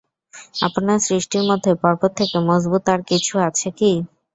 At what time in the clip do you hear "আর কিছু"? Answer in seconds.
2.93-3.33